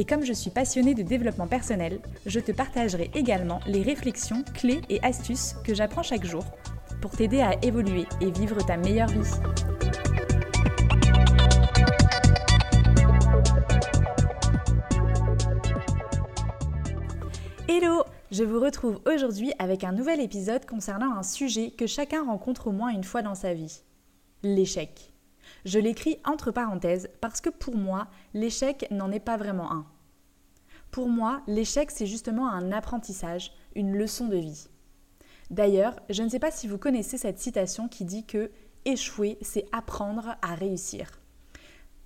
Et 0.00 0.04
comme 0.04 0.24
je 0.24 0.32
suis 0.32 0.50
passionnée 0.50 0.94
de 0.94 1.02
développement 1.02 1.48
personnel, 1.48 1.98
je 2.24 2.38
te 2.38 2.52
partagerai 2.52 3.10
également 3.14 3.58
les 3.66 3.82
réflexions, 3.82 4.44
clés 4.54 4.80
et 4.88 5.02
astuces 5.02 5.56
que 5.64 5.74
j'apprends 5.74 6.04
chaque 6.04 6.24
jour 6.24 6.44
pour 7.02 7.10
t'aider 7.10 7.40
à 7.40 7.60
évoluer 7.64 8.06
et 8.20 8.30
vivre 8.30 8.64
ta 8.64 8.76
meilleure 8.76 9.08
vie. 9.08 9.28
Hello 17.66 18.04
Je 18.30 18.44
vous 18.44 18.60
retrouve 18.60 19.00
aujourd'hui 19.04 19.52
avec 19.58 19.82
un 19.82 19.90
nouvel 19.90 20.20
épisode 20.20 20.64
concernant 20.64 21.12
un 21.16 21.24
sujet 21.24 21.72
que 21.72 21.88
chacun 21.88 22.24
rencontre 22.24 22.68
au 22.68 22.72
moins 22.72 22.90
une 22.90 23.02
fois 23.02 23.22
dans 23.22 23.34
sa 23.34 23.52
vie. 23.52 23.82
L'échec. 24.44 25.12
Je 25.64 25.78
l'écris 25.78 26.18
entre 26.24 26.50
parenthèses 26.50 27.10
parce 27.20 27.40
que 27.40 27.50
pour 27.50 27.76
moi, 27.76 28.06
l'échec 28.34 28.86
n'en 28.90 29.10
est 29.10 29.20
pas 29.20 29.36
vraiment 29.36 29.72
un. 29.72 29.86
Pour 30.90 31.08
moi, 31.08 31.42
l'échec, 31.46 31.90
c'est 31.90 32.06
justement 32.06 32.48
un 32.48 32.72
apprentissage, 32.72 33.52
une 33.74 33.96
leçon 33.96 34.28
de 34.28 34.36
vie. 34.36 34.68
D'ailleurs, 35.50 35.98
je 36.10 36.22
ne 36.22 36.28
sais 36.28 36.38
pas 36.38 36.50
si 36.50 36.66
vous 36.66 36.78
connaissez 36.78 37.18
cette 37.18 37.38
citation 37.38 37.88
qui 37.88 38.04
dit 38.04 38.24
que 38.24 38.50
échouer, 38.84 39.38
c'est 39.42 39.66
apprendre 39.72 40.36
à 40.42 40.54
réussir. 40.54 41.10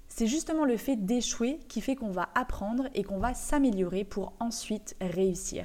C'est 0.08 0.26
justement 0.26 0.64
le 0.64 0.76
fait 0.76 0.96
d'échouer 0.96 1.58
qui 1.68 1.80
fait 1.80 1.96
qu'on 1.96 2.10
va 2.10 2.28
apprendre 2.34 2.88
et 2.94 3.02
qu'on 3.02 3.18
va 3.18 3.34
s'améliorer 3.34 4.04
pour 4.04 4.34
ensuite 4.40 4.94
réussir. 5.00 5.64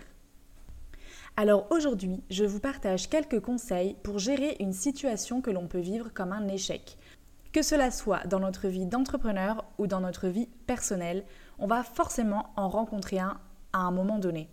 Alors 1.36 1.68
aujourd'hui, 1.70 2.24
je 2.32 2.46
vous 2.46 2.60
partage 2.60 3.10
quelques 3.10 3.42
conseils 3.42 3.96
pour 4.04 4.20
gérer 4.20 4.56
une 4.60 4.74
situation 4.74 5.42
que 5.42 5.52
l'on 5.52 5.68
peut 5.68 5.80
vivre 5.80 6.12
comme 6.14 6.32
un 6.32 6.48
échec, 6.48 6.98
que 7.52 7.62
cela 7.62 7.92
soit 7.92 8.26
dans 8.26 8.40
notre 8.40 8.68
vie 8.68 8.86
d'entrepreneur 8.86 9.66
ou 9.78 9.86
dans 9.86 10.00
notre 10.00 10.30
vie 10.30 10.48
personnelle, 10.66 11.26
on 11.60 11.68
va 11.68 11.84
forcément 11.84 12.52
en 12.56 12.70
rencontrer 12.70 13.20
un 13.20 13.40
à 13.74 13.80
un 13.80 13.92
moment 13.92 14.20
donné. 14.20 14.50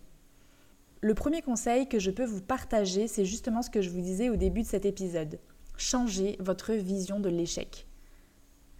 Le 1.01 1.13
premier 1.13 1.41
conseil 1.41 1.87
que 1.87 1.99
je 1.99 2.11
peux 2.11 2.25
vous 2.25 2.41
partager, 2.41 3.07
c'est 3.07 3.25
justement 3.25 3.61
ce 3.61 3.69
que 3.69 3.81
je 3.81 3.89
vous 3.89 4.01
disais 4.01 4.29
au 4.29 4.35
début 4.35 4.61
de 4.61 4.67
cet 4.67 4.85
épisode. 4.85 5.39
Changez 5.77 6.37
votre 6.39 6.73
vision 6.73 7.19
de 7.19 7.29
l'échec. 7.29 7.87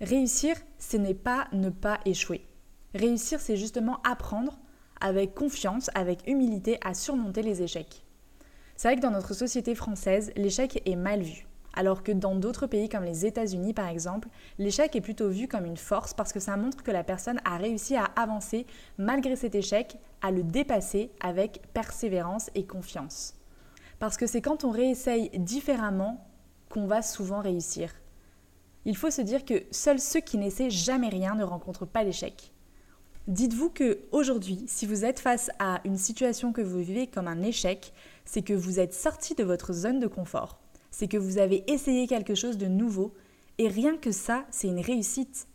Réussir, 0.01 0.55
ce 0.79 0.97
n'est 0.97 1.13
pas 1.13 1.47
ne 1.51 1.69
pas 1.69 1.99
échouer. 2.05 2.45
Réussir, 2.93 3.39
c'est 3.39 3.57
justement 3.57 4.01
apprendre 4.03 4.59
avec 4.99 5.35
confiance, 5.35 5.89
avec 5.93 6.27
humilité 6.27 6.79
à 6.83 6.93
surmonter 6.93 7.41
les 7.41 7.61
échecs. 7.61 8.05
C'est 8.75 8.87
vrai 8.87 8.97
que 8.97 9.01
dans 9.01 9.11
notre 9.11 9.33
société 9.33 9.75
française, 9.75 10.31
l'échec 10.35 10.81
est 10.85 10.95
mal 10.95 11.21
vu 11.21 11.47
alors 11.75 12.03
que 12.03 12.11
dans 12.11 12.35
d'autres 12.35 12.67
pays 12.67 12.89
comme 12.89 13.03
les 13.03 13.25
États-Unis 13.25 13.73
par 13.73 13.87
exemple, 13.87 14.29
l'échec 14.57 14.95
est 14.95 15.01
plutôt 15.01 15.29
vu 15.29 15.47
comme 15.47 15.65
une 15.65 15.77
force 15.77 16.13
parce 16.13 16.33
que 16.33 16.39
ça 16.39 16.57
montre 16.57 16.83
que 16.83 16.91
la 16.91 17.03
personne 17.03 17.39
a 17.45 17.57
réussi 17.57 17.95
à 17.95 18.05
avancer 18.15 18.65
malgré 18.97 19.35
cet 19.35 19.55
échec, 19.55 19.97
à 20.21 20.31
le 20.31 20.43
dépasser 20.43 21.11
avec 21.19 21.61
persévérance 21.73 22.49
et 22.55 22.65
confiance. 22.65 23.35
Parce 23.99 24.17
que 24.17 24.27
c'est 24.27 24.41
quand 24.41 24.63
on 24.63 24.71
réessaye 24.71 25.29
différemment 25.37 26.25
qu'on 26.69 26.87
va 26.87 27.01
souvent 27.01 27.41
réussir. 27.41 27.93
Il 28.85 28.95
faut 28.95 29.11
se 29.11 29.21
dire 29.21 29.45
que 29.45 29.63
seuls 29.71 29.99
ceux 29.99 30.19
qui 30.19 30.37
n'essaient 30.37 30.69
jamais 30.69 31.09
rien 31.09 31.35
ne 31.35 31.43
rencontrent 31.43 31.87
pas 31.87 32.03
l'échec. 32.03 32.51
Dites-vous 33.27 33.69
que 33.69 34.01
aujourd'hui, 34.11 34.63
si 34.67 34.85
vous 34.85 35.03
êtes 35.03 35.19
face 35.19 35.49
à 35.57 35.81
une 35.83 35.97
situation 35.97 36.53
que 36.53 36.61
vous 36.61 36.79
vivez 36.79 37.07
comme 37.07 37.27
un 37.27 37.41
échec, 37.41 37.91
c'est 38.23 38.43
que 38.43 38.53
vous 38.53 38.79
êtes 38.79 38.93
sorti 38.93 39.33
de 39.33 39.43
votre 39.43 39.73
zone 39.73 39.99
de 39.99 40.07
confort 40.07 40.59
c'est 40.95 41.09
que 41.09 41.17
vous 41.17 41.39
avez 41.39 41.69
essayé 41.69 42.07
quelque 42.07 42.35
chose 42.35 42.57
de 42.57 42.67
nouveau, 42.67 43.13
et 43.57 43.67
rien 43.67 43.97
que 43.97 44.13
ça, 44.13 44.45
c'est 44.49 44.69
une 44.69 44.79
réussite. 44.79 45.45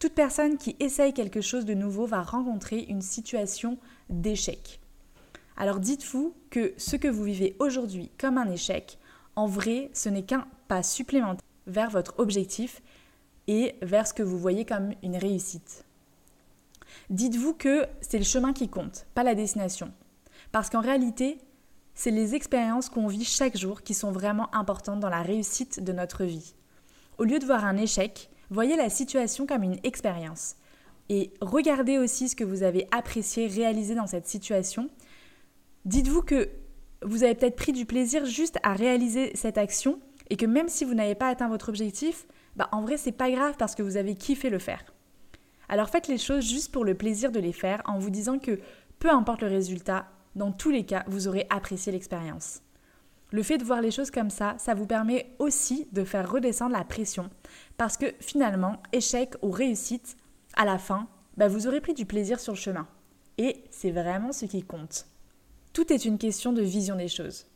Toute 0.00 0.14
personne 0.14 0.58
qui 0.58 0.74
essaye 0.80 1.12
quelque 1.12 1.40
chose 1.40 1.64
de 1.64 1.74
nouveau 1.74 2.06
va 2.06 2.22
rencontrer 2.22 2.80
une 2.88 3.00
situation 3.00 3.78
d'échec. 4.10 4.80
Alors 5.56 5.78
dites-vous 5.78 6.34
que 6.50 6.74
ce 6.76 6.96
que 6.96 7.06
vous 7.06 7.22
vivez 7.22 7.54
aujourd'hui 7.60 8.10
comme 8.18 8.36
un 8.36 8.50
échec, 8.50 8.98
en 9.36 9.46
vrai, 9.46 9.90
ce 9.94 10.08
n'est 10.08 10.24
qu'un 10.24 10.48
pas 10.66 10.82
supplémentaire 10.82 11.46
vers 11.68 11.90
votre 11.90 12.18
objectif 12.18 12.82
et 13.46 13.76
vers 13.80 14.08
ce 14.08 14.14
que 14.14 14.24
vous 14.24 14.40
voyez 14.40 14.64
comme 14.64 14.90
une 15.04 15.16
réussite. 15.16 15.84
Dites-vous 17.10 17.54
que 17.54 17.86
c'est 18.00 18.18
le 18.18 18.24
chemin 18.24 18.52
qui 18.52 18.68
compte, 18.68 19.06
pas 19.14 19.22
la 19.22 19.36
destination. 19.36 19.92
Parce 20.50 20.68
qu'en 20.68 20.80
réalité, 20.80 21.38
c'est 21.94 22.10
les 22.10 22.34
expériences 22.34 22.88
qu'on 22.88 23.06
vit 23.06 23.24
chaque 23.24 23.56
jour 23.56 23.82
qui 23.82 23.94
sont 23.94 24.12
vraiment 24.12 24.54
importantes 24.54 25.00
dans 25.00 25.08
la 25.08 25.22
réussite 25.22 25.82
de 25.82 25.92
notre 25.92 26.24
vie. 26.24 26.54
Au 27.18 27.24
lieu 27.24 27.38
de 27.38 27.46
voir 27.46 27.64
un 27.64 27.76
échec, 27.76 28.30
voyez 28.50 28.76
la 28.76 28.90
situation 28.90 29.46
comme 29.46 29.62
une 29.62 29.78
expérience. 29.84 30.56
Et 31.08 31.32
regardez 31.40 31.98
aussi 31.98 32.28
ce 32.28 32.36
que 32.36 32.44
vous 32.44 32.62
avez 32.62 32.88
apprécié, 32.90 33.46
réalisé 33.46 33.94
dans 33.94 34.06
cette 34.06 34.26
situation. 34.26 34.88
Dites-vous 35.84 36.22
que 36.22 36.48
vous 37.02 37.22
avez 37.22 37.34
peut-être 37.34 37.56
pris 37.56 37.72
du 37.72 37.84
plaisir 37.84 38.24
juste 38.24 38.58
à 38.62 38.72
réaliser 38.72 39.32
cette 39.34 39.58
action 39.58 40.00
et 40.30 40.36
que 40.36 40.46
même 40.46 40.68
si 40.68 40.84
vous 40.84 40.94
n'avez 40.94 41.14
pas 41.14 41.28
atteint 41.28 41.48
votre 41.48 41.68
objectif, 41.68 42.26
bah 42.56 42.68
en 42.72 42.82
vrai 42.82 42.96
c'est 42.96 43.12
pas 43.12 43.30
grave 43.30 43.56
parce 43.58 43.74
que 43.74 43.82
vous 43.82 43.96
avez 43.96 44.14
kiffé 44.14 44.48
le 44.48 44.58
faire. 44.58 44.84
Alors 45.68 45.90
faites 45.90 46.08
les 46.08 46.18
choses 46.18 46.44
juste 46.44 46.72
pour 46.72 46.84
le 46.84 46.94
plaisir 46.94 47.30
de 47.30 47.40
les 47.40 47.52
faire 47.52 47.82
en 47.84 47.98
vous 47.98 48.10
disant 48.10 48.38
que 48.38 48.58
peu 48.98 49.10
importe 49.10 49.42
le 49.42 49.48
résultat, 49.48 50.06
dans 50.34 50.52
tous 50.52 50.70
les 50.70 50.84
cas, 50.84 51.04
vous 51.06 51.28
aurez 51.28 51.46
apprécié 51.50 51.92
l'expérience. 51.92 52.60
Le 53.30 53.42
fait 53.42 53.58
de 53.58 53.64
voir 53.64 53.80
les 53.80 53.90
choses 53.90 54.10
comme 54.10 54.30
ça, 54.30 54.54
ça 54.58 54.74
vous 54.74 54.86
permet 54.86 55.34
aussi 55.38 55.88
de 55.92 56.04
faire 56.04 56.30
redescendre 56.30 56.72
la 56.72 56.84
pression. 56.84 57.30
Parce 57.76 57.96
que 57.96 58.06
finalement, 58.20 58.80
échec 58.92 59.34
ou 59.42 59.50
réussite, 59.50 60.16
à 60.56 60.64
la 60.64 60.78
fin, 60.78 61.08
bah, 61.36 61.48
vous 61.48 61.66
aurez 61.66 61.80
pris 61.80 61.94
du 61.94 62.06
plaisir 62.06 62.38
sur 62.38 62.52
le 62.52 62.58
chemin. 62.58 62.86
Et 63.38 63.64
c'est 63.70 63.90
vraiment 63.90 64.32
ce 64.32 64.44
qui 64.44 64.62
compte. 64.62 65.06
Tout 65.72 65.92
est 65.92 66.04
une 66.04 66.18
question 66.18 66.52
de 66.52 66.62
vision 66.62 66.94
des 66.94 67.08
choses. 67.08 67.46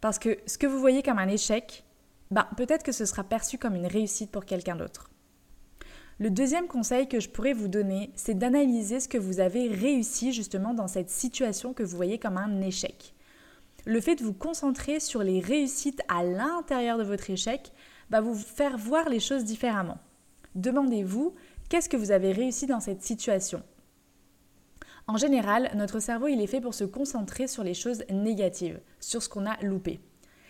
Parce 0.00 0.20
que 0.20 0.38
ce 0.46 0.58
que 0.58 0.68
vous 0.68 0.78
voyez 0.78 1.02
comme 1.02 1.18
un 1.18 1.26
échec, 1.26 1.84
bah, 2.30 2.48
peut-être 2.56 2.84
que 2.84 2.92
ce 2.92 3.04
sera 3.04 3.24
perçu 3.24 3.58
comme 3.58 3.74
une 3.74 3.86
réussite 3.86 4.30
pour 4.30 4.44
quelqu'un 4.44 4.76
d'autre. 4.76 5.10
Le 6.20 6.30
deuxième 6.30 6.66
conseil 6.66 7.06
que 7.06 7.20
je 7.20 7.28
pourrais 7.28 7.52
vous 7.52 7.68
donner, 7.68 8.10
c'est 8.16 8.36
d'analyser 8.36 8.98
ce 8.98 9.06
que 9.06 9.18
vous 9.18 9.38
avez 9.38 9.68
réussi 9.68 10.32
justement 10.32 10.74
dans 10.74 10.88
cette 10.88 11.10
situation 11.10 11.72
que 11.72 11.84
vous 11.84 11.96
voyez 11.96 12.18
comme 12.18 12.38
un 12.38 12.60
échec. 12.60 13.14
Le 13.86 14.00
fait 14.00 14.16
de 14.16 14.24
vous 14.24 14.34
concentrer 14.34 14.98
sur 14.98 15.22
les 15.22 15.38
réussites 15.38 16.02
à 16.08 16.24
l'intérieur 16.24 16.98
de 16.98 17.04
votre 17.04 17.30
échec 17.30 17.72
va 18.10 18.20
vous 18.20 18.34
faire 18.34 18.76
voir 18.76 19.08
les 19.08 19.20
choses 19.20 19.44
différemment. 19.44 19.98
Demandez-vous 20.56 21.36
qu'est-ce 21.68 21.88
que 21.88 21.96
vous 21.96 22.10
avez 22.10 22.32
réussi 22.32 22.66
dans 22.66 22.80
cette 22.80 23.04
situation? 23.04 23.62
En 25.06 25.18
général, 25.18 25.70
notre 25.76 26.00
cerveau 26.00 26.26
il 26.26 26.40
est 26.40 26.48
fait 26.48 26.60
pour 26.60 26.74
se 26.74 26.84
concentrer 26.84 27.46
sur 27.46 27.62
les 27.62 27.74
choses 27.74 28.02
négatives, 28.10 28.80
sur 28.98 29.22
ce 29.22 29.28
qu'on 29.28 29.46
a 29.46 29.56
loupé. 29.62 30.00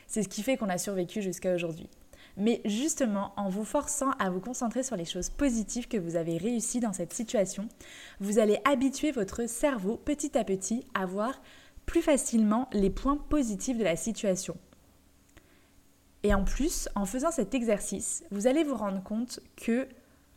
C'est 0.07 0.23
ce 0.23 0.29
qui 0.29 0.43
fait 0.43 0.57
qu'on 0.57 0.71
a 0.71 0.79
survécu 0.79 1.21
jusqu'à 1.21 1.55
aujourd'hui 1.55 1.91
mais 2.39 2.61
justement 2.65 3.33
en 3.37 3.49
vous 3.49 3.65
forçant 3.65 4.11
à 4.19 4.31
vous 4.31 4.41
concentrer 4.41 4.83
sur 4.83 4.97
les 4.97 5.05
choses 5.05 5.29
positives 5.29 5.89
que 5.89 5.97
vous 5.97 6.17
avez 6.17 6.39
réussies 6.39 6.81
dans 6.81 6.93
cette 6.93 7.13
situation, 7.13 7.69
vous 8.21 8.39
allez 8.39 8.59
habituer 8.65 9.11
votre 9.11 9.49
cerveau 9.49 9.97
petit 9.97 10.39
à 10.39 10.45
petit 10.45 10.87
à 10.95 11.05
voir 11.05 11.41
plus 11.85 12.03
facilement 12.03 12.69
les 12.73 12.91
points 12.91 13.17
positifs 13.17 13.79
de 13.79 13.85
la 13.85 13.97
situation. 13.97 14.57
Et 16.23 16.35
en 16.35 16.45
plus, 16.45 16.89
en 16.95 17.07
faisant 17.07 17.31
cet 17.31 17.55
exercice, 17.55 18.25
vous 18.31 18.47
allez 18.47 18.65
vous 18.65 18.75
rendre 18.75 19.03
compte 19.03 19.41
que 19.57 19.89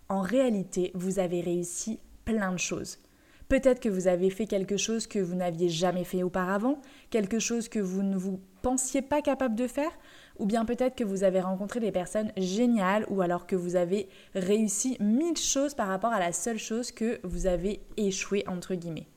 en 0.09 0.21
réalité, 0.21 0.91
vous 0.93 1.19
avez 1.19 1.41
réussi 1.41 1.99
plein 2.25 2.51
de 2.51 2.59
choses. 2.59 2.99
Peut-être 3.47 3.81
que 3.81 3.89
vous 3.89 4.07
avez 4.07 4.29
fait 4.29 4.45
quelque 4.45 4.77
chose 4.77 5.07
que 5.07 5.19
vous 5.19 5.35
n'aviez 5.35 5.67
jamais 5.67 6.05
fait 6.05 6.23
auparavant, 6.23 6.79
quelque 7.09 7.39
chose 7.39 7.67
que 7.67 7.79
vous 7.79 8.01
ne 8.03 8.15
vous 8.15 8.39
pensiez 8.61 9.01
pas 9.01 9.21
capable 9.21 9.55
de 9.55 9.67
faire, 9.67 9.91
ou 10.41 10.45
bien 10.47 10.65
peut-être 10.65 10.95
que 10.95 11.03
vous 11.03 11.23
avez 11.23 11.39
rencontré 11.39 11.79
des 11.79 11.91
personnes 11.91 12.31
géniales, 12.35 13.05
ou 13.09 13.21
alors 13.21 13.45
que 13.45 13.55
vous 13.55 13.75
avez 13.75 14.09
réussi 14.33 14.97
mille 14.99 15.37
choses 15.37 15.75
par 15.75 15.87
rapport 15.87 16.11
à 16.11 16.19
la 16.19 16.33
seule 16.33 16.57
chose 16.57 16.91
que 16.91 17.19
vous 17.23 17.45
avez 17.45 17.81
échoué, 17.95 18.43
entre 18.47 18.73
guillemets. 18.73 19.07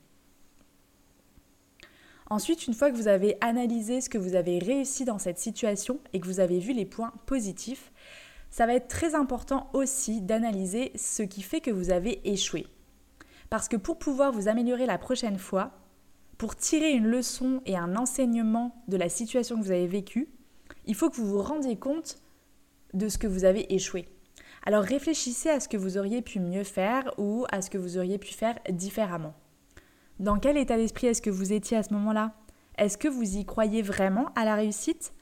Ensuite, 2.28 2.66
une 2.66 2.74
fois 2.74 2.90
que 2.90 2.96
vous 2.96 3.08
avez 3.08 3.38
analysé 3.40 4.02
ce 4.02 4.10
que 4.10 4.18
vous 4.18 4.34
avez 4.34 4.58
réussi 4.58 5.06
dans 5.06 5.18
cette 5.18 5.38
situation 5.38 5.98
et 6.12 6.20
que 6.20 6.26
vous 6.26 6.40
avez 6.40 6.58
vu 6.58 6.74
les 6.74 6.84
points 6.84 7.12
positifs, 7.24 7.90
ça 8.50 8.66
va 8.66 8.74
être 8.74 8.88
très 8.88 9.14
important 9.14 9.70
aussi 9.72 10.20
d'analyser 10.20 10.92
ce 10.94 11.22
qui 11.22 11.40
fait 11.40 11.60
que 11.60 11.70
vous 11.70 11.90
avez 11.90 12.20
échoué. 12.30 12.66
Parce 13.48 13.68
que 13.68 13.76
pour 13.76 13.98
pouvoir 13.98 14.30
vous 14.30 14.48
améliorer 14.48 14.84
la 14.84 14.98
prochaine 14.98 15.38
fois, 15.38 15.72
pour 16.36 16.54
tirer 16.54 16.92
une 16.92 17.06
leçon 17.06 17.62
et 17.64 17.76
un 17.76 17.96
enseignement 17.96 18.82
de 18.88 18.98
la 18.98 19.08
situation 19.08 19.56
que 19.56 19.62
vous 19.62 19.70
avez 19.70 19.86
vécue, 19.86 20.28
il 20.86 20.94
faut 20.94 21.10
que 21.10 21.16
vous 21.16 21.26
vous 21.26 21.42
rendiez 21.42 21.76
compte 21.76 22.18
de 22.92 23.08
ce 23.08 23.18
que 23.18 23.26
vous 23.26 23.44
avez 23.44 23.74
échoué. 23.74 24.06
Alors 24.64 24.82
réfléchissez 24.82 25.50
à 25.50 25.60
ce 25.60 25.68
que 25.68 25.76
vous 25.76 25.98
auriez 25.98 26.22
pu 26.22 26.40
mieux 26.40 26.64
faire 26.64 27.12
ou 27.18 27.44
à 27.50 27.60
ce 27.60 27.70
que 27.70 27.78
vous 27.78 27.98
auriez 27.98 28.18
pu 28.18 28.32
faire 28.32 28.58
différemment. 28.70 29.34
Dans 30.20 30.38
quel 30.38 30.56
état 30.56 30.76
d'esprit 30.76 31.08
est-ce 31.08 31.22
que 31.22 31.30
vous 31.30 31.52
étiez 31.52 31.76
à 31.76 31.82
ce 31.82 31.92
moment-là? 31.92 32.34
Est-ce 32.78 32.96
que 32.96 33.08
vous 33.08 33.36
y 33.36 33.44
croyez 33.44 33.82
vraiment 33.82 34.30
à 34.34 34.44
la 34.44 34.54
réussite? 34.54 35.12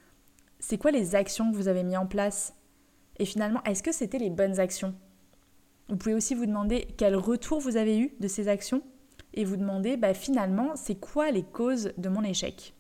C'est 0.59 0.79
quoi 0.79 0.91
les 0.91 1.15
actions 1.15 1.51
que 1.51 1.57
vous 1.57 1.69
avez 1.69 1.83
mises 1.83 1.97
en 1.97 2.07
place? 2.07 2.55
Et 3.19 3.25
finalement, 3.25 3.63
est-ce 3.65 3.83
que 3.83 3.93
c'était 3.93 4.19
les 4.19 4.31
bonnes 4.31 4.61
actions? 4.61 4.95
Vous 5.89 5.97
pouvez 5.97 6.15
aussi 6.15 6.35
vous 6.35 6.47
demander 6.47 6.87
quel 6.97 7.17
retour 7.17 7.61
vous 7.61 7.77
avez 7.77 7.99
eu 7.99 8.15
de 8.21 8.29
ces 8.29 8.49
actions 8.49 8.83
et 9.35 9.45
vous 9.45 9.57
demander 9.57 9.97
bah, 9.97 10.15
finalement 10.15 10.77
c'est 10.77 10.95
quoi 10.95 11.31
les 11.31 11.43
causes 11.43 11.93
de 11.99 12.09
mon 12.09 12.23
échec? 12.23 12.75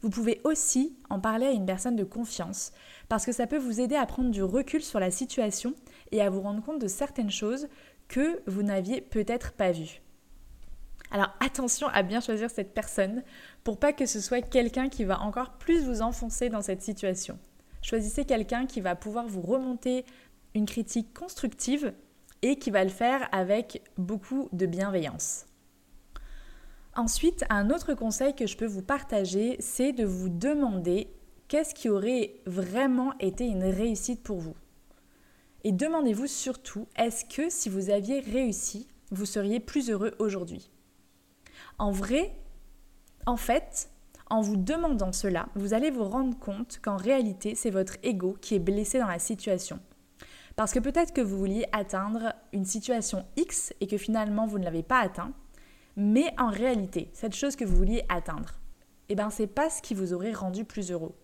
Vous 0.00 0.10
pouvez 0.10 0.40
aussi 0.44 0.96
en 1.10 1.18
parler 1.18 1.46
à 1.46 1.50
une 1.50 1.66
personne 1.66 1.96
de 1.96 2.04
confiance 2.04 2.72
parce 3.08 3.26
que 3.26 3.32
ça 3.32 3.46
peut 3.46 3.58
vous 3.58 3.80
aider 3.80 3.96
à 3.96 4.06
prendre 4.06 4.30
du 4.30 4.42
recul 4.42 4.82
sur 4.82 5.00
la 5.00 5.10
situation 5.10 5.74
et 6.12 6.22
à 6.22 6.30
vous 6.30 6.40
rendre 6.40 6.62
compte 6.62 6.80
de 6.80 6.86
certaines 6.86 7.30
choses 7.30 7.68
que 8.06 8.40
vous 8.46 8.62
n'aviez 8.62 9.00
peut-être 9.00 9.52
pas 9.52 9.72
vues. 9.72 10.00
Alors 11.10 11.30
attention 11.40 11.88
à 11.88 12.02
bien 12.02 12.20
choisir 12.20 12.50
cette 12.50 12.74
personne 12.74 13.22
pour 13.64 13.78
pas 13.78 13.92
que 13.92 14.06
ce 14.06 14.20
soit 14.20 14.42
quelqu'un 14.42 14.88
qui 14.88 15.04
va 15.04 15.20
encore 15.20 15.52
plus 15.52 15.84
vous 15.84 16.02
enfoncer 16.02 16.48
dans 16.48 16.62
cette 16.62 16.82
situation. 16.82 17.38
Choisissez 17.82 18.24
quelqu'un 18.24 18.66
qui 18.66 18.80
va 18.80 18.94
pouvoir 18.94 19.26
vous 19.26 19.40
remonter 19.40 20.04
une 20.54 20.66
critique 20.66 21.12
constructive 21.14 21.92
et 22.42 22.56
qui 22.56 22.70
va 22.70 22.84
le 22.84 22.90
faire 22.90 23.28
avec 23.32 23.82
beaucoup 23.96 24.48
de 24.52 24.66
bienveillance. 24.66 25.47
Ensuite, 26.98 27.44
un 27.48 27.70
autre 27.70 27.94
conseil 27.94 28.34
que 28.34 28.48
je 28.48 28.56
peux 28.56 28.66
vous 28.66 28.82
partager, 28.82 29.54
c'est 29.60 29.92
de 29.92 30.04
vous 30.04 30.28
demander 30.28 31.06
qu'est-ce 31.46 31.72
qui 31.72 31.88
aurait 31.88 32.40
vraiment 32.44 33.16
été 33.20 33.46
une 33.46 33.62
réussite 33.62 34.20
pour 34.20 34.38
vous. 34.38 34.56
Et 35.62 35.70
demandez-vous 35.70 36.26
surtout, 36.26 36.88
est-ce 36.96 37.24
que 37.24 37.50
si 37.50 37.68
vous 37.68 37.90
aviez 37.90 38.18
réussi, 38.18 38.88
vous 39.12 39.26
seriez 39.26 39.60
plus 39.60 39.90
heureux 39.90 40.16
aujourd'hui? 40.18 40.72
En 41.78 41.92
vrai, 41.92 42.34
en 43.26 43.36
fait, 43.36 43.90
en 44.28 44.40
vous 44.40 44.56
demandant 44.56 45.12
cela, 45.12 45.50
vous 45.54 45.74
allez 45.74 45.92
vous 45.92 46.02
rendre 46.02 46.36
compte 46.36 46.80
qu'en 46.82 46.96
réalité, 46.96 47.54
c'est 47.54 47.70
votre 47.70 47.94
ego 48.02 48.36
qui 48.40 48.56
est 48.56 48.58
blessé 48.58 48.98
dans 48.98 49.06
la 49.06 49.20
situation. 49.20 49.78
Parce 50.56 50.72
que 50.72 50.80
peut-être 50.80 51.12
que 51.12 51.20
vous 51.20 51.38
vouliez 51.38 51.66
atteindre 51.70 52.34
une 52.52 52.64
situation 52.64 53.24
X 53.36 53.72
et 53.80 53.86
que 53.86 53.98
finalement 53.98 54.46
vous 54.48 54.58
ne 54.58 54.64
l'avez 54.64 54.82
pas 54.82 54.98
atteint, 54.98 55.32
mais 55.98 56.32
en 56.38 56.48
réalité, 56.48 57.10
cette 57.12 57.34
chose 57.34 57.56
que 57.56 57.66
vous 57.66 57.76
vouliez 57.76 58.04
atteindre, 58.08 58.54
eh 59.10 59.14
ben 59.14 59.28
c'est 59.28 59.46
pas 59.46 59.68
ce 59.68 59.82
qui 59.82 59.92
vous 59.92 60.14
aurait 60.14 60.32
rendu 60.32 60.64
plus 60.64 60.90
heureux. 60.90 61.14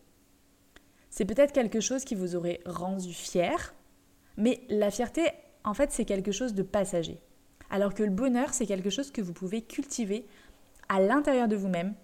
C'est 1.09 1.25
peut-être 1.25 1.53
quelque 1.53 1.81
chose 1.81 2.05
qui 2.05 2.15
vous 2.15 2.37
aurait 2.37 2.61
rendu 2.67 3.15
fier, 3.15 3.75
mais 4.37 4.61
la 4.69 4.91
fierté, 4.91 5.23
en 5.65 5.73
fait, 5.73 5.93
c'est 5.93 6.05
quelque 6.05 6.33
chose 6.33 6.53
de 6.53 6.63
passager. 6.63 7.19
Alors 7.71 7.95
que 7.95 8.03
le 8.03 8.11
bonheur, 8.11 8.53
c'est 8.53 8.67
quelque 8.67 8.91
chose 8.91 9.11
que 9.11 9.23
vous 9.23 9.33
pouvez 9.33 9.63
cultiver 9.63 10.27
à 10.91 11.01
l'intérieur 11.01 11.49
de 11.49 11.57
vous-même, 11.57 11.95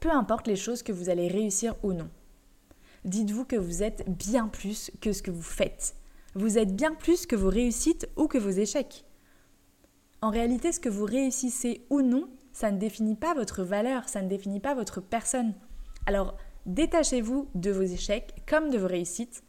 peu 0.00 0.10
importe 0.10 0.46
les 0.46 0.56
choses 0.56 0.82
que 0.82 0.92
vous 0.92 1.10
allez 1.10 1.28
réussir 1.28 1.74
ou 1.82 1.92
non. 1.92 2.08
Dites-vous 3.04 3.44
que 3.44 3.56
vous 3.56 3.82
êtes 3.82 4.08
bien 4.08 4.48
plus 4.48 4.90
que 5.02 5.12
ce 5.12 5.22
que 5.22 5.30
vous 5.30 5.42
faites 5.42 5.94
vous 6.36 6.58
êtes 6.58 6.74
bien 6.74 6.94
plus 6.94 7.26
que 7.26 7.36
vos 7.36 7.48
réussites 7.48 8.08
ou 8.16 8.26
que 8.26 8.38
vos 8.38 8.50
échecs. 8.50 9.04
En 10.20 10.30
réalité, 10.30 10.72
ce 10.72 10.80
que 10.80 10.88
vous 10.88 11.04
réussissez 11.04 11.86
ou 11.90 12.02
non, 12.02 12.28
ça 12.52 12.70
ne 12.70 12.78
définit 12.78 13.16
pas 13.16 13.34
votre 13.34 13.62
valeur, 13.62 14.08
ça 14.08 14.22
ne 14.22 14.28
définit 14.28 14.60
pas 14.60 14.74
votre 14.74 15.00
personne. 15.00 15.54
Alors, 16.06 16.36
détachez-vous 16.66 17.48
de 17.54 17.70
vos 17.70 17.82
échecs 17.82 18.34
comme 18.46 18.70
de 18.70 18.78
vos 18.78 18.86
réussites 18.86 19.42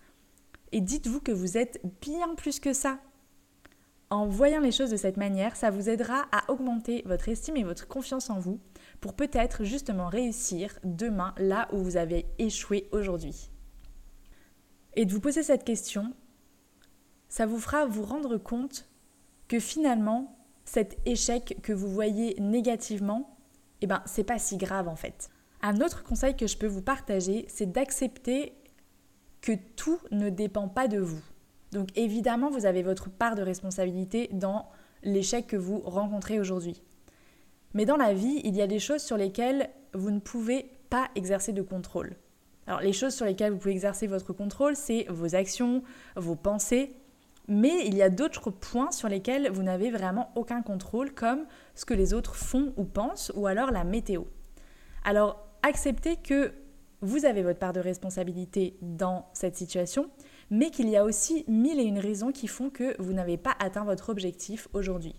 et 0.72 0.82
dites-vous 0.82 1.22
que 1.22 1.32
vous 1.32 1.58
êtes 1.58 1.82
bien 2.02 2.36
plus 2.36 2.60
que 2.60 2.74
ça. 2.74 3.00
En 4.10 4.28
voyant 4.28 4.60
les 4.60 4.72
choses 4.72 4.92
de 4.92 4.98
cette 4.98 5.18
manière, 5.18 5.56
ça 5.56 5.72
vous 5.72 5.90
aidera 5.90 6.26
à 6.32 6.52
augmenter 6.52 7.04
votre 7.06 7.30
estime 7.30 7.58
et 7.58 7.64
votre 7.64 7.88
confiance 7.88 8.30
en 8.30 8.40
vous 8.40 8.60
pour 9.02 9.14
peut-être 9.14 9.64
justement 9.64 10.08
réussir 10.08 10.78
demain 10.84 11.34
là 11.38 11.68
où 11.74 11.78
vous 11.78 11.98
avez 11.98 12.26
échoué 12.38 12.88
aujourd'hui. 12.92 13.50
Et 14.96 15.06
de 15.06 15.12
vous 15.12 15.20
poser 15.20 15.44
cette 15.44 15.64
question, 15.64 16.14
ça 17.30 17.46
vous 17.46 17.60
fera 17.60 17.86
vous 17.86 18.04
rendre 18.04 18.38
compte 18.38 18.88
que 19.48 19.60
finalement, 19.60 20.35
cet 20.66 20.98
échec 21.06 21.60
que 21.62 21.74
vous 21.74 21.90
voyez 21.90 22.36
négativement, 22.40 23.38
eh 23.82 23.88
ben, 23.88 24.02
c'est 24.06 24.24
pas 24.24 24.40
si 24.40 24.58
grave 24.58 24.88
en 24.88 24.96
fait. 24.96 25.30
Un 25.62 25.80
autre 25.82 26.04
conseil 26.04 26.36
que 26.36 26.48
je 26.48 26.58
peux 26.58 26.68
vous 26.68 26.82
partager, 26.82 27.46
c'est 27.48 27.72
d'accepter 27.72 28.54
que 29.42 29.54
tout 29.76 30.00
ne 30.12 30.30
dépend 30.30 30.68
pas 30.68 30.88
de 30.88 31.00
vous. 31.00 31.22
Donc 31.72 31.90
évidemment, 31.96 32.50
vous 32.50 32.66
avez 32.66 32.84
votre 32.84 33.10
part 33.10 33.36
de 33.36 33.42
responsabilité 33.42 34.30
dans 34.32 34.68
l'échec 35.04 35.48
que 35.48 35.58
vous 35.58 35.80
rencontrez 35.80 36.40
aujourd'hui. 36.40 36.82
Mais 37.74 37.86
dans 37.86 37.98
la 37.98 38.14
vie, 38.14 38.42
il 38.44 38.56
y 38.56 38.62
a 38.62 38.68
des 38.68 38.80
choses 38.80 39.02
sur 39.02 39.18
lesquelles 39.18 39.70
vous 39.94 40.12
ne 40.12 40.20
pouvez 40.20 40.72
pas 40.90 41.10
exercer 41.16 41.52
de 41.52 41.62
contrôle. 41.62 42.16
Alors 42.68 42.82
les 42.82 42.94
choses 42.94 43.14
sur 43.14 43.26
lesquelles 43.26 43.52
vous 43.52 43.60
pouvez 43.60 43.74
exercer 43.74 44.08
votre 44.08 44.34
contrôle, 44.34 44.76
c'est 44.76 45.06
vos 45.10 45.36
actions, 45.36 45.84
vos 46.16 46.36
pensées, 46.36 46.96
mais 47.48 47.86
il 47.86 47.96
y 47.96 48.02
a 48.02 48.10
d'autres 48.10 48.50
points 48.50 48.92
sur 48.92 49.08
lesquels 49.08 49.50
vous 49.52 49.64
n'avez 49.64 49.92
vraiment 49.92 50.32
aucun 50.36 50.62
contrôle, 50.62 51.14
comme 51.14 51.46
ce 51.76 51.86
que 51.86 51.94
les 51.94 52.14
autres 52.14 52.36
font 52.36 52.74
ou 52.78 52.84
pensent, 52.86 53.32
ou 53.36 53.48
alors 53.48 53.72
la 53.72 53.84
météo. 53.84 54.24
Alors, 55.04 55.46
acceptez 55.62 56.18
que 56.18 56.54
vous 57.02 57.26
avez 57.26 57.44
votre 57.44 57.60
part 57.60 57.74
de 57.74 57.80
responsabilité 57.80 58.78
dans 58.82 59.30
cette 59.34 59.56
situation, 59.56 60.10
mais 60.50 60.72
qu'il 60.72 60.90
y 60.90 60.98
a 60.98 61.04
aussi 61.04 61.46
mille 61.48 61.80
et 61.80 61.84
une 61.84 62.00
raisons 62.00 62.32
qui 62.32 62.48
font 62.48 62.70
que 62.70 63.00
vous 63.02 63.14
n'avez 63.14 63.38
pas 63.38 63.56
atteint 63.60 63.84
votre 63.84 64.10
objectif 64.10 64.68
aujourd'hui. 64.74 65.16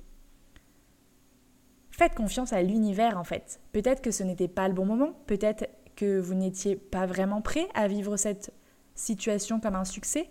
Faites 1.91 2.15
confiance 2.15 2.53
à 2.53 2.63
l'univers 2.63 3.19
en 3.19 3.25
fait. 3.25 3.61
Peut-être 3.73 4.03
que 4.03 4.11
ce 4.11 4.23
n'était 4.23 4.49
pas 4.49 4.69
le 4.69 4.75
bon 4.75 4.85
moment, 4.85 5.13
peut-être 5.27 5.67
que 5.95 6.19
vous 6.19 6.35
n'étiez 6.35 6.77
pas 6.77 7.07
vraiment 7.07 7.41
prêt 7.41 7.69
à 7.75 7.89
vivre 7.89 8.17
cette 8.17 8.53
situation 8.95 9.61
comme 9.61 9.77
un 9.77 9.85
succès, 9.85 10.29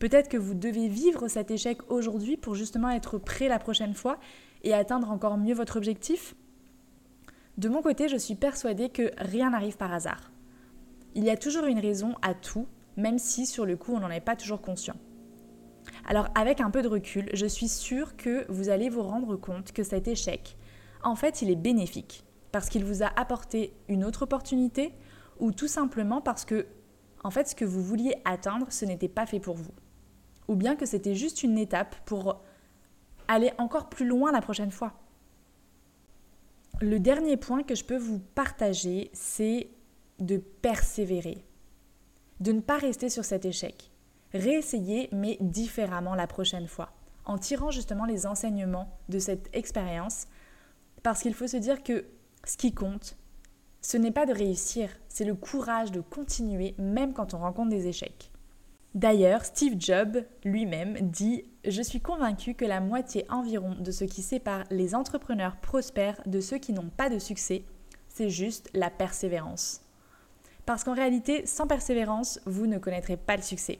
Peut-être 0.00 0.30
que 0.30 0.38
vous 0.38 0.54
devez 0.54 0.88
vivre 0.88 1.28
cet 1.28 1.50
échec 1.50 1.78
aujourd'hui 1.92 2.38
pour 2.38 2.54
justement 2.54 2.88
être 2.88 3.18
prêt 3.18 3.48
la 3.48 3.58
prochaine 3.58 3.92
fois 3.92 4.18
et 4.64 4.72
atteindre 4.72 5.10
encore 5.10 5.36
mieux 5.36 5.52
votre 5.54 5.76
objectif. 5.76 6.34
De 7.58 7.68
mon 7.68 7.82
côté, 7.82 8.08
je 8.08 8.16
suis 8.16 8.34
persuadée 8.34 8.88
que 8.88 9.10
rien 9.18 9.50
n'arrive 9.50 9.76
par 9.76 9.92
hasard. 9.92 10.32
Il 11.14 11.22
y 11.22 11.28
a 11.28 11.36
toujours 11.36 11.66
une 11.66 11.78
raison 11.78 12.14
à 12.22 12.32
tout, 12.32 12.66
même 12.96 13.18
si 13.18 13.44
sur 13.44 13.66
le 13.66 13.76
coup 13.76 13.92
on 13.92 14.00
n'en 14.00 14.08
est 14.08 14.22
pas 14.22 14.36
toujours 14.36 14.62
conscient. 14.62 14.96
Alors 16.06 16.28
avec 16.34 16.62
un 16.62 16.70
peu 16.70 16.80
de 16.80 16.88
recul, 16.88 17.28
je 17.34 17.44
suis 17.44 17.68
sûre 17.68 18.16
que 18.16 18.50
vous 18.50 18.70
allez 18.70 18.88
vous 18.88 19.02
rendre 19.02 19.36
compte 19.36 19.72
que 19.72 19.82
cet 19.82 20.08
échec, 20.08 20.56
en 21.02 21.14
fait, 21.14 21.42
il 21.42 21.50
est 21.50 21.56
bénéfique 21.56 22.24
parce 22.52 22.70
qu'il 22.70 22.86
vous 22.86 23.02
a 23.02 23.12
apporté 23.20 23.74
une 23.86 24.06
autre 24.06 24.22
opportunité 24.22 24.94
ou 25.38 25.52
tout 25.52 25.68
simplement 25.68 26.22
parce 26.22 26.46
que 26.46 26.66
en 27.22 27.30
fait 27.30 27.48
ce 27.48 27.54
que 27.54 27.66
vous 27.66 27.82
vouliez 27.82 28.14
atteindre, 28.24 28.66
ce 28.70 28.86
n'était 28.86 29.08
pas 29.08 29.26
fait 29.26 29.40
pour 29.40 29.56
vous 29.56 29.74
ou 30.50 30.56
bien 30.56 30.74
que 30.74 30.84
c'était 30.84 31.14
juste 31.14 31.44
une 31.44 31.56
étape 31.56 31.94
pour 32.04 32.42
aller 33.28 33.52
encore 33.56 33.88
plus 33.88 34.04
loin 34.04 34.32
la 34.32 34.40
prochaine 34.40 34.72
fois. 34.72 34.94
Le 36.80 36.98
dernier 36.98 37.36
point 37.36 37.62
que 37.62 37.76
je 37.76 37.84
peux 37.84 37.96
vous 37.96 38.18
partager, 38.18 39.10
c'est 39.12 39.68
de 40.18 40.38
persévérer, 40.38 41.44
de 42.40 42.50
ne 42.50 42.60
pas 42.60 42.78
rester 42.78 43.10
sur 43.10 43.24
cet 43.24 43.44
échec. 43.44 43.92
Réessayer, 44.34 45.08
mais 45.12 45.38
différemment 45.40 46.16
la 46.16 46.26
prochaine 46.26 46.66
fois, 46.66 46.94
en 47.26 47.38
tirant 47.38 47.70
justement 47.70 48.04
les 48.04 48.26
enseignements 48.26 48.98
de 49.08 49.20
cette 49.20 49.48
expérience, 49.52 50.26
parce 51.04 51.22
qu'il 51.22 51.34
faut 51.34 51.46
se 51.46 51.58
dire 51.58 51.84
que 51.84 52.06
ce 52.44 52.56
qui 52.56 52.74
compte, 52.74 53.16
ce 53.82 53.96
n'est 53.96 54.10
pas 54.10 54.26
de 54.26 54.32
réussir, 54.32 54.90
c'est 55.08 55.24
le 55.24 55.36
courage 55.36 55.92
de 55.92 56.00
continuer 56.00 56.74
même 56.76 57.12
quand 57.12 57.34
on 57.34 57.38
rencontre 57.38 57.70
des 57.70 57.86
échecs. 57.86 58.32
D'ailleurs, 58.94 59.44
Steve 59.44 59.76
Jobs 59.78 60.24
lui-même 60.44 60.98
dit 61.00 61.44
Je 61.64 61.80
suis 61.80 62.00
convaincu 62.00 62.54
que 62.54 62.64
la 62.64 62.80
moitié 62.80 63.24
environ 63.30 63.76
de 63.78 63.90
ce 63.92 64.04
qui 64.04 64.20
sépare 64.20 64.64
les 64.70 64.96
entrepreneurs 64.96 65.56
prospères 65.56 66.20
de 66.26 66.40
ceux 66.40 66.58
qui 66.58 66.72
n'ont 66.72 66.90
pas 66.96 67.08
de 67.08 67.20
succès, 67.20 67.64
c'est 68.08 68.30
juste 68.30 68.68
la 68.74 68.90
persévérance. 68.90 69.82
Parce 70.66 70.82
qu'en 70.82 70.94
réalité, 70.94 71.46
sans 71.46 71.68
persévérance, 71.68 72.40
vous 72.46 72.66
ne 72.66 72.78
connaîtrez 72.78 73.16
pas 73.16 73.36
le 73.36 73.42
succès. 73.42 73.78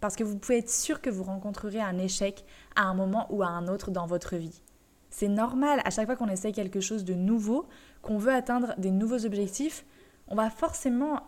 Parce 0.00 0.14
que 0.14 0.24
vous 0.24 0.38
pouvez 0.38 0.58
être 0.58 0.70
sûr 0.70 1.00
que 1.00 1.10
vous 1.10 1.24
rencontrerez 1.24 1.80
un 1.80 1.98
échec 1.98 2.44
à 2.76 2.82
un 2.82 2.94
moment 2.94 3.26
ou 3.30 3.42
à 3.42 3.48
un 3.48 3.66
autre 3.66 3.90
dans 3.90 4.06
votre 4.06 4.36
vie. 4.36 4.62
C'est 5.10 5.28
normal, 5.28 5.82
à 5.84 5.90
chaque 5.90 6.06
fois 6.06 6.16
qu'on 6.16 6.28
essaye 6.28 6.52
quelque 6.52 6.80
chose 6.80 7.04
de 7.04 7.14
nouveau, 7.14 7.66
qu'on 8.00 8.16
veut 8.16 8.32
atteindre 8.32 8.74
des 8.78 8.90
nouveaux 8.90 9.26
objectifs, 9.26 9.84
on 10.28 10.36
va 10.36 10.50
forcément 10.50 11.20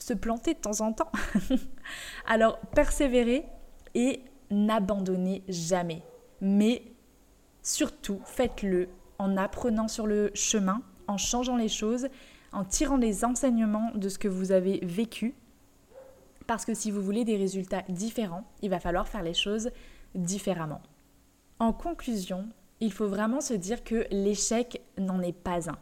se 0.00 0.14
planter 0.14 0.54
de 0.54 0.58
temps 0.58 0.80
en 0.80 0.92
temps. 0.92 1.12
Alors, 2.26 2.58
persévérez 2.74 3.46
et 3.94 4.24
n'abandonnez 4.50 5.44
jamais. 5.48 6.02
Mais 6.40 6.82
surtout, 7.62 8.20
faites-le 8.24 8.88
en 9.18 9.36
apprenant 9.36 9.88
sur 9.88 10.06
le 10.06 10.30
chemin 10.34 10.82
en 11.06 11.18
changeant 11.18 11.56
les 11.56 11.68
choses, 11.68 12.08
en 12.52 12.64
tirant 12.64 12.98
des 12.98 13.24
enseignements 13.24 13.90
de 13.94 14.08
ce 14.08 14.18
que 14.18 14.28
vous 14.28 14.52
avez 14.52 14.80
vécu. 14.82 15.34
Parce 16.46 16.64
que 16.64 16.74
si 16.74 16.90
vous 16.90 17.02
voulez 17.02 17.24
des 17.24 17.36
résultats 17.36 17.82
différents, 17.88 18.44
il 18.62 18.70
va 18.70 18.80
falloir 18.80 19.08
faire 19.08 19.22
les 19.22 19.34
choses 19.34 19.70
différemment. 20.14 20.80
En 21.58 21.72
conclusion, 21.72 22.48
il 22.80 22.92
faut 22.92 23.08
vraiment 23.08 23.40
se 23.40 23.54
dire 23.54 23.84
que 23.84 24.06
l'échec 24.10 24.80
n'en 24.98 25.20
est 25.20 25.36
pas 25.36 25.68
un. 25.68 25.78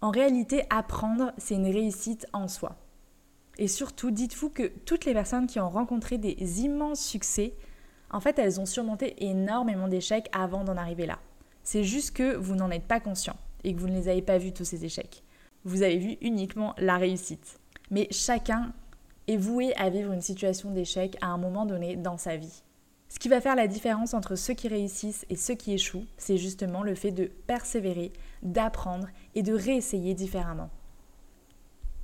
En 0.00 0.10
réalité, 0.10 0.64
apprendre, 0.70 1.32
c'est 1.38 1.54
une 1.54 1.70
réussite 1.70 2.26
en 2.32 2.48
soi. 2.48 2.76
Et 3.58 3.68
surtout, 3.68 4.10
dites-vous 4.10 4.50
que 4.50 4.68
toutes 4.84 5.04
les 5.04 5.12
personnes 5.12 5.48
qui 5.48 5.58
ont 5.58 5.68
rencontré 5.68 6.16
des 6.16 6.62
immenses 6.62 7.00
succès, 7.00 7.54
en 8.10 8.20
fait, 8.20 8.38
elles 8.38 8.60
ont 8.60 8.66
surmonté 8.66 9.14
énormément 9.24 9.88
d'échecs 9.88 10.28
avant 10.32 10.64
d'en 10.64 10.76
arriver 10.76 11.06
là. 11.06 11.18
C'est 11.64 11.84
juste 11.84 12.16
que 12.16 12.36
vous 12.36 12.54
n'en 12.54 12.70
êtes 12.70 12.86
pas 12.86 13.00
conscient 13.00 13.36
et 13.64 13.74
que 13.74 13.80
vous 13.80 13.88
ne 13.88 13.96
les 13.96 14.08
avez 14.08 14.22
pas 14.22 14.38
vus 14.38 14.52
tous 14.52 14.64
ces 14.64 14.84
échecs. 14.84 15.24
Vous 15.64 15.82
avez 15.82 15.98
vu 15.98 16.16
uniquement 16.22 16.74
la 16.78 16.96
réussite. 16.96 17.58
Mais 17.90 18.06
chacun 18.10 18.72
est 19.26 19.36
voué 19.36 19.74
à 19.76 19.90
vivre 19.90 20.12
une 20.12 20.22
situation 20.22 20.70
d'échec 20.70 21.18
à 21.20 21.26
un 21.26 21.36
moment 21.36 21.66
donné 21.66 21.96
dans 21.96 22.16
sa 22.16 22.36
vie. 22.36 22.62
Ce 23.08 23.18
qui 23.18 23.28
va 23.28 23.40
faire 23.40 23.56
la 23.56 23.66
différence 23.66 24.14
entre 24.14 24.36
ceux 24.36 24.54
qui 24.54 24.68
réussissent 24.68 25.26
et 25.30 25.36
ceux 25.36 25.54
qui 25.54 25.72
échouent, 25.72 26.06
c'est 26.16 26.36
justement 26.36 26.82
le 26.82 26.94
fait 26.94 27.10
de 27.10 27.30
persévérer, 27.46 28.12
d'apprendre 28.42 29.08
et 29.34 29.42
de 29.42 29.52
réessayer 29.52 30.14
différemment. 30.14 30.70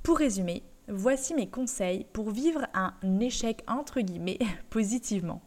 Pour 0.03 0.17
résumer, 0.17 0.63
voici 0.87 1.33
mes 1.33 1.49
conseils 1.49 2.05
pour 2.13 2.31
vivre 2.31 2.67
un 2.73 2.93
échec 3.19 3.63
entre 3.67 4.01
guillemets 4.01 4.39
positivement. 4.69 5.41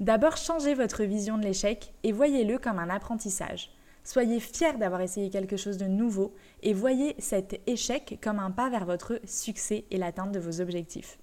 D'abord, 0.00 0.36
changez 0.36 0.74
votre 0.74 1.04
vision 1.04 1.38
de 1.38 1.44
l'échec 1.44 1.94
et 2.02 2.12
voyez-le 2.12 2.58
comme 2.58 2.78
un 2.78 2.90
apprentissage. 2.90 3.70
Soyez 4.02 4.38
fiers 4.38 4.76
d'avoir 4.76 5.00
essayé 5.00 5.30
quelque 5.30 5.56
chose 5.56 5.78
de 5.78 5.86
nouveau 5.86 6.34
et 6.62 6.74
voyez 6.74 7.14
cet 7.18 7.60
échec 7.66 8.18
comme 8.22 8.38
un 8.38 8.50
pas 8.50 8.68
vers 8.68 8.84
votre 8.84 9.20
succès 9.24 9.84
et 9.90 9.96
l'atteinte 9.96 10.32
de 10.32 10.40
vos 10.40 10.60
objectifs. 10.60 11.18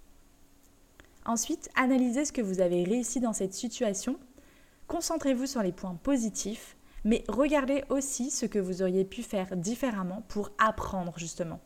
Ensuite, 1.26 1.70
analysez 1.76 2.26
ce 2.26 2.32
que 2.32 2.42
vous 2.42 2.62
avez 2.62 2.84
réussi 2.84 3.20
dans 3.20 3.34
cette 3.34 3.54
situation. 3.54 4.18
Concentrez-vous 4.88 5.46
sur 5.46 5.62
les 5.62 5.72
points 5.72 5.96
positifs, 6.02 6.76
mais 7.04 7.24
regardez 7.28 7.84
aussi 7.90 8.32
ce 8.32 8.48
que 8.48 8.58
vous 8.58 8.82
auriez 8.82 9.06
pu 9.06 9.22
faire 9.22 9.56
différemment 9.56 10.24
pour 10.28 10.50
apprendre 10.58 11.14
justement. 11.18 11.60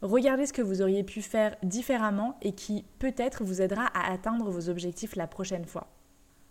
Regardez 0.00 0.46
ce 0.46 0.52
que 0.52 0.62
vous 0.62 0.80
auriez 0.80 1.02
pu 1.02 1.22
faire 1.22 1.56
différemment 1.62 2.38
et 2.40 2.52
qui 2.52 2.84
peut-être 2.98 3.42
vous 3.42 3.60
aidera 3.60 3.86
à 3.86 4.12
atteindre 4.12 4.50
vos 4.50 4.68
objectifs 4.68 5.16
la 5.16 5.26
prochaine 5.26 5.64
fois. 5.64 5.88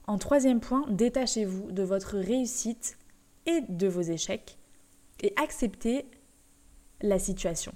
En 0.05 0.17
troisième 0.17 0.59
point, 0.59 0.85
détachez-vous 0.89 1.71
de 1.71 1.83
votre 1.83 2.17
réussite 2.17 2.97
et 3.45 3.61
de 3.61 3.87
vos 3.87 4.01
échecs 4.01 4.57
et 5.21 5.33
acceptez 5.41 6.05
la 7.01 7.19
situation. 7.19 7.73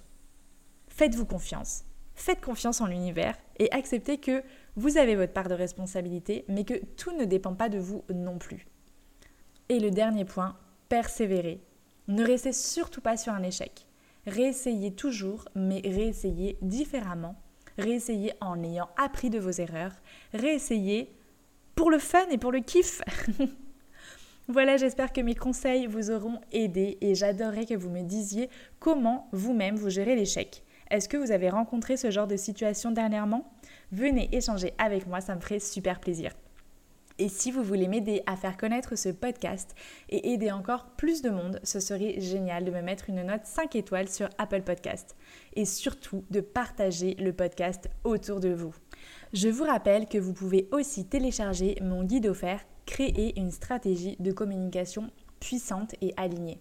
Faites-vous 0.89 1.25
confiance. 1.25 1.83
Faites 2.15 2.41
confiance 2.41 2.81
en 2.81 2.87
l'univers 2.87 3.37
et 3.57 3.71
acceptez 3.71 4.17
que 4.17 4.43
vous 4.75 4.97
avez 4.97 5.15
votre 5.15 5.33
part 5.33 5.47
de 5.47 5.53
responsabilité, 5.53 6.45
mais 6.47 6.65
que 6.65 6.85
tout 6.97 7.11
ne 7.13 7.25
dépend 7.25 7.55
pas 7.55 7.69
de 7.69 7.79
vous 7.79 8.03
non 8.13 8.37
plus. 8.37 8.67
Et 9.69 9.79
le 9.79 9.89
dernier 9.89 10.25
point, 10.25 10.57
persévérez. 10.89 11.61
Ne 12.07 12.25
restez 12.25 12.51
surtout 12.51 13.01
pas 13.01 13.17
sur 13.17 13.33
un 13.33 13.43
échec. 13.43 13.87
Réessayez 14.27 14.91
toujours, 14.91 15.45
mais 15.55 15.81
réessayez 15.83 16.57
différemment. 16.61 17.35
Réessayez 17.77 18.33
en 18.41 18.61
ayant 18.63 18.89
appris 18.97 19.29
de 19.29 19.39
vos 19.39 19.51
erreurs. 19.51 19.93
Réessayez 20.33 21.11
pour 21.75 21.89
le 21.89 21.99
fun 21.99 22.27
et 22.29 22.37
pour 22.37 22.51
le 22.51 22.59
kiff. 22.59 23.01
Voilà, 24.47 24.75
j'espère 24.75 25.13
que 25.13 25.21
mes 25.21 25.35
conseils 25.35 25.85
vous 25.85 26.11
auront 26.11 26.41
aidé 26.51 26.97
et 26.99 27.15
j'adorerais 27.15 27.65
que 27.65 27.75
vous 27.75 27.89
me 27.89 28.01
disiez 28.01 28.49
comment 28.79 29.29
vous-même 29.31 29.75
vous 29.75 29.89
gérez 29.89 30.15
l'échec. 30.15 30.63
Est-ce 30.89 31.07
que 31.07 31.15
vous 31.15 31.31
avez 31.31 31.49
rencontré 31.49 31.95
ce 31.95 32.11
genre 32.11 32.27
de 32.27 32.35
situation 32.35 32.91
dernièrement? 32.91 33.49
Venez 33.93 34.27
échanger 34.35 34.73
avec 34.77 35.07
moi, 35.07 35.21
ça 35.21 35.35
me 35.35 35.39
ferait 35.39 35.59
super 35.59 36.01
plaisir. 36.01 36.33
Et 37.19 37.29
si 37.29 37.51
vous 37.51 37.63
voulez 37.63 37.87
m'aider 37.87 38.23
à 38.25 38.35
faire 38.35 38.57
connaître 38.57 38.95
ce 38.95 39.09
podcast 39.09 39.75
et 40.09 40.33
aider 40.33 40.51
encore 40.51 40.91
plus 40.97 41.21
de 41.21 41.29
monde, 41.29 41.59
ce 41.63 41.79
serait 41.79 42.19
génial 42.19 42.65
de 42.65 42.71
me 42.71 42.81
mettre 42.81 43.09
une 43.09 43.23
note 43.23 43.45
5 43.45 43.75
étoiles 43.75 44.09
sur 44.09 44.29
Apple 44.37 44.61
Podcast 44.61 45.15
et 45.53 45.65
surtout 45.65 46.23
de 46.29 46.41
partager 46.41 47.15
le 47.15 47.33
podcast 47.33 47.89
autour 48.03 48.39
de 48.39 48.49
vous. 48.49 48.73
Je 49.33 49.49
vous 49.49 49.63
rappelle 49.63 50.07
que 50.07 50.17
vous 50.17 50.33
pouvez 50.33 50.67
aussi 50.71 51.05
télécharger 51.05 51.77
mon 51.81 52.03
guide 52.03 52.27
offert 52.27 52.65
Créer 52.85 53.39
une 53.39 53.51
stratégie 53.51 54.17
de 54.19 54.31
communication 54.31 55.11
puissante 55.39 55.95
et 56.01 56.13
alignée. 56.17 56.59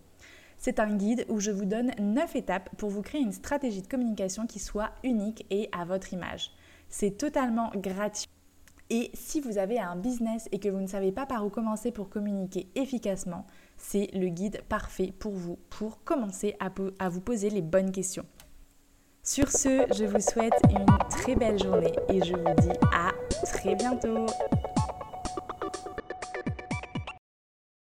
C'est 0.58 0.78
un 0.78 0.94
guide 0.94 1.24
où 1.28 1.40
je 1.40 1.50
vous 1.50 1.64
donne 1.64 1.92
9 1.98 2.36
étapes 2.36 2.70
pour 2.76 2.90
vous 2.90 3.02
créer 3.02 3.20
une 3.20 3.32
stratégie 3.32 3.82
de 3.82 3.88
communication 3.88 4.46
qui 4.46 4.58
soit 4.58 4.92
unique 5.02 5.46
et 5.50 5.68
à 5.72 5.84
votre 5.84 6.12
image. 6.12 6.52
C'est 6.88 7.16
totalement 7.16 7.72
gratuit. 7.74 8.28
Et 8.92 9.12
si 9.14 9.40
vous 9.40 9.56
avez 9.56 9.78
un 9.78 9.94
business 9.94 10.48
et 10.50 10.58
que 10.58 10.68
vous 10.68 10.80
ne 10.80 10.88
savez 10.88 11.12
pas 11.12 11.24
par 11.24 11.46
où 11.46 11.48
commencer 11.48 11.92
pour 11.92 12.10
communiquer 12.10 12.68
efficacement, 12.74 13.46
c'est 13.76 14.10
le 14.12 14.26
guide 14.28 14.62
parfait 14.68 15.12
pour 15.16 15.32
vous, 15.32 15.58
pour 15.70 16.02
commencer 16.02 16.56
à, 16.58 17.08
vous 17.08 17.20
poser 17.20 17.50
les 17.50 17.62
bonnes 17.62 17.92
questions. 17.92 18.26
Sur 19.22 19.48
ce, 19.52 19.86
je 19.96 20.04
vous 20.06 20.20
souhaite 20.20 20.60
une 20.68 20.86
très 21.08 21.36
belle 21.36 21.58
journée 21.58 21.92
et 22.08 22.24
je 22.24 22.34
vous 22.34 22.54
dis 22.62 22.76
à 22.92 23.12
très 23.44 23.76
bientôt 23.76 24.26